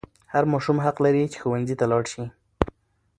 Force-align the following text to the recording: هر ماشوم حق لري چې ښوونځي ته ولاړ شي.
هر 0.33 0.43
ماشوم 0.51 0.77
حق 0.85 0.97
لري 1.05 1.23
چې 1.31 1.37
ښوونځي 1.41 1.75
ته 1.79 1.83
ولاړ 1.85 2.03
شي. 2.11 2.23